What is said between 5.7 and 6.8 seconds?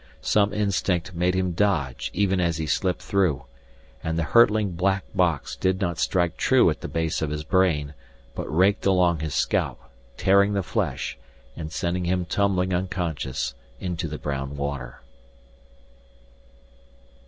not strike true